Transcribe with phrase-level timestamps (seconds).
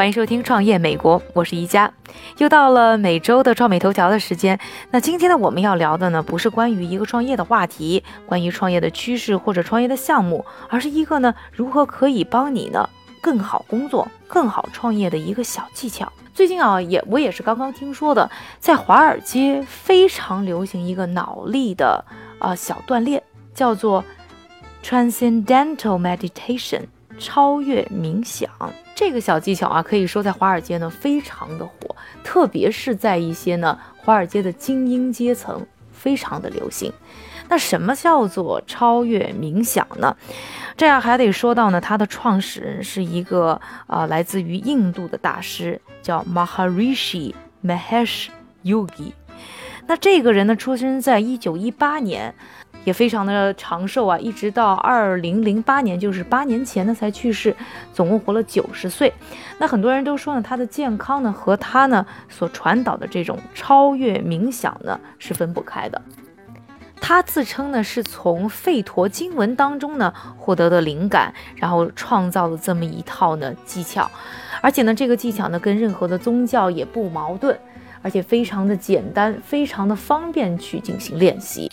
[0.00, 1.92] 欢迎收听《创业美国》，我是宜家。
[2.38, 4.58] 又到了每周的创美头条的时间。
[4.90, 12.88] 那今天呢，我们要聊的呢，不是关于一个创业的话题，关于创业的趋势或者创业的项目，而是一个呢，如何可以帮你呢
[13.20, 16.10] 更好工作、更好创业的一个小技巧。
[16.32, 22.02] 最近啊，也我也是刚刚听说的，在华尔街非常流行一个脑力的
[22.38, 24.02] 啊小锻炼，叫做
[24.82, 26.84] Transcendental Meditation。
[27.20, 28.50] 超越冥想
[28.94, 36.92] 这个小技巧啊，可以说在华尔街呢非常的火，特别是在一些呢华尔街的精英阶层非常的流行。
[37.48, 40.16] 那什么叫做超越冥想呢？
[40.76, 47.34] 这样还得说到呢，它的创始人是一个啊来自于印度的大师，叫 Maharishi
[47.64, 48.28] Mahesh
[48.64, 49.12] Yogi。
[49.86, 52.34] 那这个人呢，出生在一九一八年。
[52.84, 57.54] 也非常的长寿啊，一直到二零零八年，就是八年前呢才去世，
[57.92, 59.12] 总共活了九十岁。
[59.58, 66.00] 那很多人都说呢，他的健康呢和他呢所传导的这种超越冥想呢是分不开的。
[67.02, 74.10] 他自称呢是从吠陀经文当中呢获得的灵感，然后创造了这么一套呢技巧，
[74.60, 77.58] 而且呢这个技巧呢跟任何的宗教也不矛盾，
[78.02, 81.70] 而且非常的简单，非常的方便去进行练习。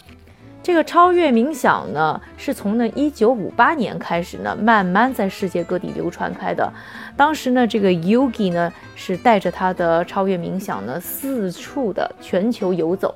[0.68, 6.70] 这个超越冥想呢，是从呢一九五八年开始呢，慢慢在世界各地流传开的。
[7.16, 13.16] 当时呢，这个 Yogi 呢是带着他的超越冥想呢，四处的全球游走。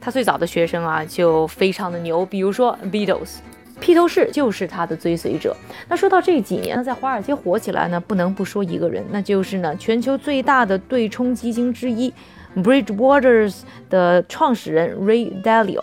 [0.00, 3.38] 他最早的学生啊，就非常的牛，比如说 Beatles，
[3.80, 5.56] 披头士就是他的追随者。
[5.88, 12.14] 那说到这几年呢，在华尔街火起来呢，不能不说一个人，那就是呢全球最大的对冲基金之一
[12.54, 15.82] Bridgewaters 的创始人 Ray Dalio。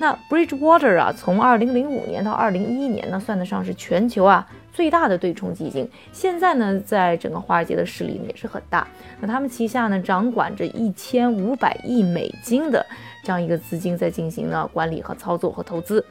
[0.00, 5.86] 那 Bridgewater 啊，从二零零五年到二零一一年呢，算得上是全球啊最大的对冲基金。
[6.10, 8.88] 现在呢，在整个华尔街的势力也是很大。
[9.20, 12.84] 那他们旗下呢，掌管着一千五百亿美金的
[13.22, 16.02] 这样一个资金，在进行呢管理和操作和投资。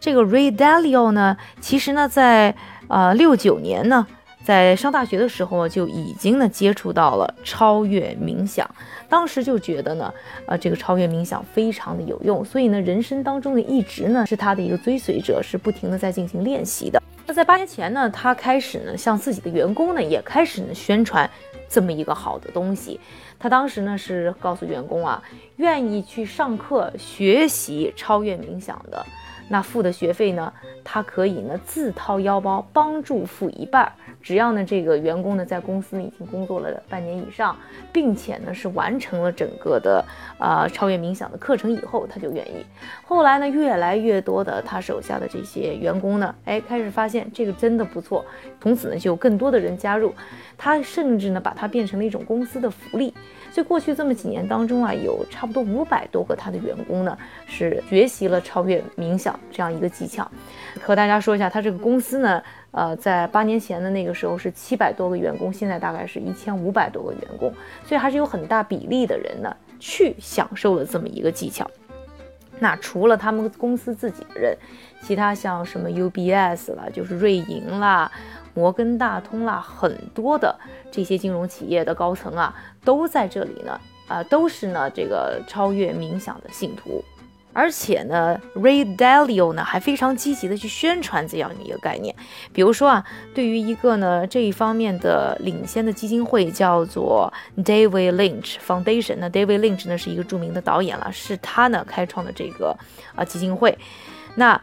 [0.00, 2.52] 这个 Ray Dalio 呢，其实呢，在
[2.88, 4.04] 呃六九年呢。
[4.42, 8.68] 在上大学的时候就已经呢接触到了超越冥想，
[9.08, 10.12] 当时就觉得呢，
[10.46, 17.00] 呃，这个超越冥想非常的有用，所以呢，人生当中呢一直呢是他的一个追随者，是不停的在进行练习的。
[17.26, 21.30] 那在八年前呢，他开始呢向自己的员工呢也开始呢宣传
[21.68, 22.98] 这么一个好的东西。
[23.38, 25.22] 他当时呢是告诉员工啊，
[25.56, 29.06] 愿意去上课学习超越冥想的。
[29.52, 30.52] 那付的学费呢？
[30.84, 37.56] 他可以呢自掏腰包帮助付一半，只要呢这个员工呢在公司已经工作了半年以上，
[37.92, 40.04] 并且呢是完成了整个的
[40.38, 42.64] 呃超越冥想的课程以后，他就愿意。
[43.04, 48.24] 后来呢越来越多的他手下的这些员工呢，哎开始发现这个真的不错，
[48.60, 50.14] 从此呢就有更多的人加入，
[50.56, 53.12] 他甚至呢把它变成了一种公司的福利。
[53.52, 57.16] 所以过去这么几年当中啊，有差不多五百多个他的员工呢
[57.46, 59.38] 是学习了超越冥想。
[59.50, 60.30] 这样一个技巧，
[60.80, 67.52] 和大家说一下，他这个公司呢，呃，在八年前的那个时候是七百多个员工，现在大概是一千五百多个员工，
[67.84, 71.68] 所以还是有很大比例的人呢去享受了这么一个技巧。
[72.60, 74.56] 那除了他们公司自己的人，
[75.02, 78.10] 其他像什么 UBS 啦，就是瑞银啦、
[78.54, 80.54] 摩根大通啦，很多的
[80.90, 82.54] 这些金融企业的高层啊，
[82.84, 87.02] 都在这里呢，啊，都是呢这个超越冥想的信徒。
[87.52, 92.14] 而且呢，Ray Dalio 呢还非常积极的去宣传这样的一个概念。
[92.52, 99.16] 比如说啊，对于一个呢这一方面的领先的基金会叫做 David Lynch Foundation。
[99.18, 102.76] 那 David Lynch 呢是一个著名的导演了，是他呢开创的这个
[103.14, 103.76] 啊基金会。
[104.36, 104.60] 那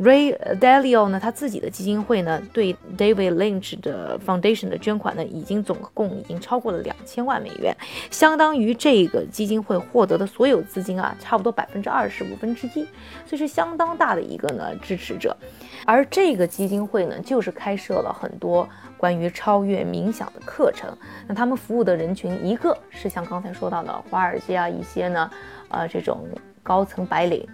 [0.00, 7.76] Ray Dalio 呢，他自己的基金会呢，对 David Lynch 的 Foundation 的捐款呢，已经总共已经超过了两千万美元，
[8.10, 12.86] 相当于这个基金会获得的所有资金啊，差不多百分之二十五分之一，
[13.26, 15.36] 所以是相当大的一个呢支持者。
[15.84, 20.90] 而这个基金会呢，就是开设了很多关于超越冥想的课程。
[21.28, 25.30] 那他们服务的人群，一个是像刚才说到的华尔街啊一些呢，
[25.68, 26.26] 呃这种
[26.62, 27.46] 高层白领。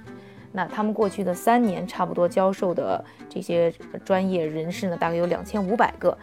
[0.52, 3.72] 那他们过去的三年，差不多教授的这些
[4.04, 6.16] 专业人士呢，大概有两千五百个，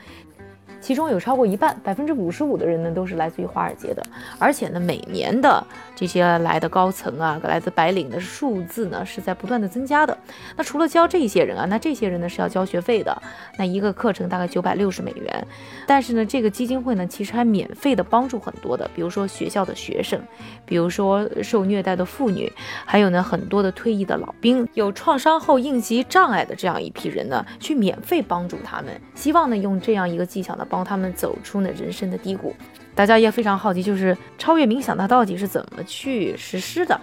[0.84, 4.04] 其中有超过一半，百分之五十五的人呢，都是来自于华尔街的，
[4.38, 5.66] 而且呢，每年的
[5.96, 10.18] 这些来的高层啊，来自白领的数字呢是在不断的增加的。
[10.58, 13.18] 那除了教这些人啊，那这些人呢是要交学费的。
[13.58, 15.48] 那一个课程大概九百六十美元，
[15.88, 20.20] 但是呢，这个基金会呢其实还免费的帮助很多的，比如说学校的学生，
[20.66, 22.52] 比如说受虐待的妇女，
[22.84, 32.56] 还有呢很多的退役的老兵，有创伤后应激障碍的这样一批人呢，去免费帮助他们，希望呢用这样一个技巧呢帮他们走出那人生的低谷。
[32.96, 37.00] 大家也非常好奇，就是超越冥想它到底是怎么去实施的？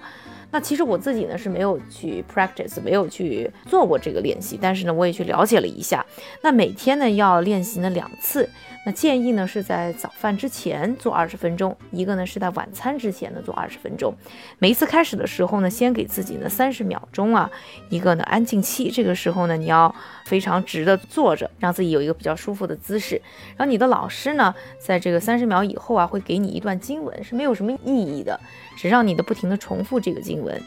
[0.50, 6.04] 那其实我自己呢是没有去 practice，没有去做过这个练习，但是呢我也去了解了一下。
[6.42, 8.48] 那每天呢要练习呢两次。
[8.86, 14.14] 那建议呢是在早饭之前做二十分钟，一个呢是在晚餐之前呢做二十分钟。
[14.58, 17.50] 每一次开始的时候呢，先给自己呢三十秒钟啊，
[17.90, 18.90] 一个呢安静期。
[18.90, 19.94] 这个时候呢，你要
[20.24, 23.20] 非常直的坐着，让自己有一个比较舒服的姿势。
[23.54, 28.40] 然后你的老师呢，在这个三十秒以后啊，会给你一段经文，是没有什么意义的，
[28.78, 30.60] 只让你的不停的重复这个经文。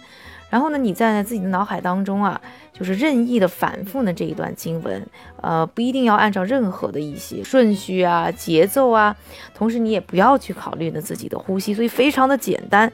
[0.50, 2.40] 然后呢，你在自己的脑海当中啊，
[2.72, 5.04] 就是任意的反复呢这一段经文，
[5.42, 9.16] 呃，不一定要按照任何的一些顺序啊、节奏啊，
[9.56, 12.94] 同时你也不要去考虑呢自己的呼吸，所以非常的简单。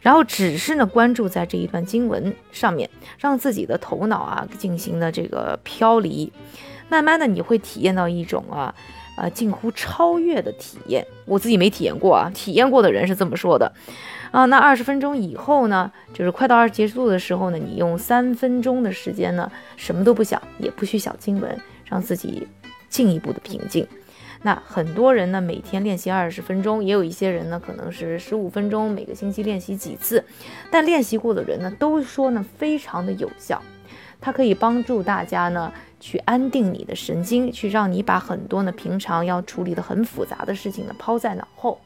[0.00, 2.88] 然后只是呢关注在这一段经文上面，
[3.18, 6.32] 让自己的头脑啊进行的这个飘离，
[6.88, 8.72] 慢慢的你会体验到一种啊，
[9.16, 11.06] 啊近乎超越的体验。
[11.24, 13.72] 我自己没体验过啊，体验过的人是这么说的。
[14.30, 22.48] 啊，那二十分钟以后呢，就是快到二结束的时候呢，你用三分钟的时间呢，什么都不想，也不许想经文，让自己
[22.88, 23.86] 进一步的平静。
[24.44, 30.24] 那很多人呢，每天练习二十分钟，也有一些人呢，可能是十五分钟，每个星期练习几次。
[30.70, 33.62] 但练习过的人呢，都说呢，非常的有效。
[34.20, 41.80] 它可以帮助大家呢，去安定你的神经，去让你把很多呢平常要处理的很复杂的事情呢抛在脑后。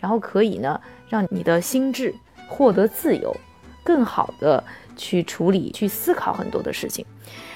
[0.00, 2.14] 然后可以呢，让你的心智
[2.48, 3.36] 获得自由，
[3.84, 4.64] 更好的
[4.98, 7.02] 去处理、去思考很多的事情。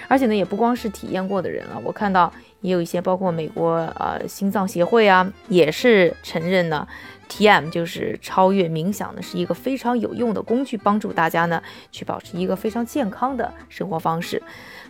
[0.08, 6.86] 而且呢，也不光是体验过的人啊，我看到也有一些，包括美国呃心脏协会啊，也是承认呢
[7.30, 14.42] ，TM 就是超越冥想呢，是一个非常有用的工具，帮助大家呢去保持一个非常健康的生活方式。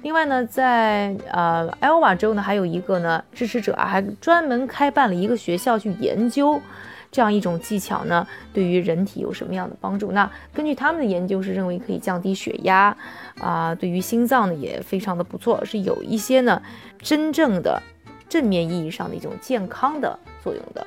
[0.02, 6.60] 另外呢，在呃艾奥瓦州呢，还有一个呢支持者啊，还专门开办了一个学校去研究。
[7.12, 10.10] 这样一种技巧呢，对于人体有什么样的帮助？
[10.10, 12.96] 那根据他们的研究是认为可以降低血压，
[13.38, 16.60] 啊，对于心脏呢也非常的不错，是有一些呢
[16.98, 17.80] 真正的
[18.28, 20.84] 正面意义上的一种健康的作用的。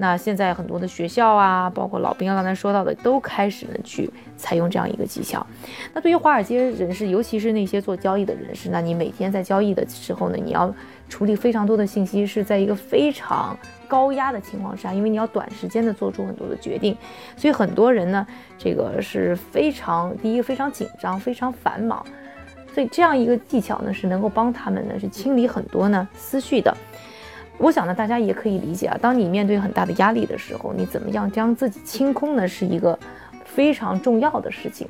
[0.00, 5.44] 那现在很多的学校啊，包括老兵刚才说到的，都开始呢去采用这样一个技巧。
[5.92, 10.72] 那对于华尔街人士，尤其是那些做交易的人士，那你每天在交易的时候呢，你要
[11.08, 13.58] 处理非常多的信息，是在一个非常
[13.88, 16.96] 高压的情况下，因为你要短时间的做出很多的决定，
[17.36, 18.24] 所以很多人呢，
[18.56, 22.06] 这个是非常第一个非常紧张，非常繁忙，
[22.72, 26.72] 所以这样一个技巧呢，是能够帮他们呢是清理很多呢思绪的。
[27.58, 28.96] 我想呢，大家也可以理解啊。
[29.02, 32.46] 当你面对很大的压力的时候，你怎么样将自己清空呢？
[32.46, 32.96] 是一个
[33.44, 34.86] 非常重要的事情。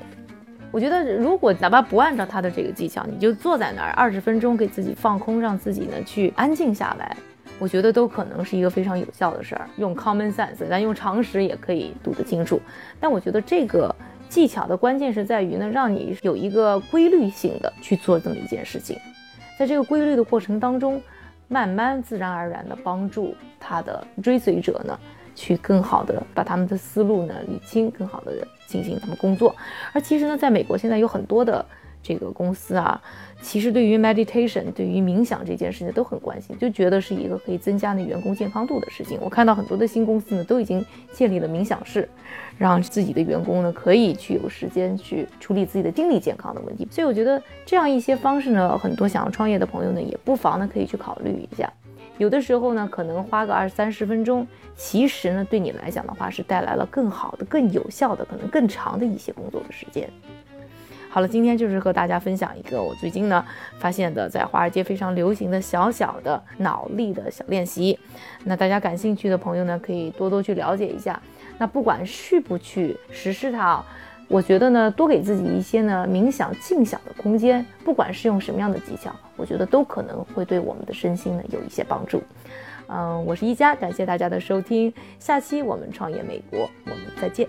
[0.70, 7.16] 我觉得，如果哪怕不按照他的这个技巧，你就坐在那儿二十分钟，给自己放空，让自己呢去安静下来，
[7.58, 9.66] 我觉得都可能是一个非常有效的事儿。
[9.78, 12.60] 用 common sense，但用常识也可以读得清楚。
[13.00, 13.92] 但我觉得这个
[14.28, 18.98] 技巧的关键是在于呢，让你有一个规律性的去做这么一件事情，
[19.58, 21.00] 在这个规律的过程当中。
[21.48, 24.98] 慢慢自然而然的帮助他的追随者呢，
[25.34, 28.32] 去更好的把他们的思路呢理清，更好的
[28.68, 29.54] 进行他们工作。
[29.92, 31.64] 而其实呢，在美国现在有很多的。
[32.02, 33.00] 这个公司啊，
[33.42, 39.18] 其实对于 meditation，对于冥想这件事情都很关心，就觉得是一个可以增加那员工健康度的事情。
[39.20, 42.08] 我看到很多的新公司呢，都已经建立了冥想室，
[42.56, 46.86] 让自己的员工呢可以去有时间去处理自己的精力健康的问题。
[46.90, 51.70] 所以我觉得这样一些方式呢，很多想要创业的朋友呢，也不妨呢可以去考虑一下。
[52.16, 60.10] 有的时候呢，可能花个二三十分钟，其实呢对你来讲的话，是带来了更好的、更有效的、可能更长的一些工作的时间。
[61.18, 63.44] 好了，今天就是和大家分享一个我最近呢
[63.80, 67.98] 发现的在华尔街非常流行的小小的脑力的小练习。
[68.44, 71.20] 那大家感兴趣的朋友呢，可以多多去了解一下。
[71.58, 73.86] 那不管去不去实施它啊，
[74.28, 82.22] 我觉得呢，多给自己一些呢冥想静想的空间，不管是用什么样的技巧，我觉得都可能会对我们的身心呢有一些帮助。
[82.86, 87.48] 嗯，我是一佳，感谢大家的收听，下期我们创业美国，我们再见。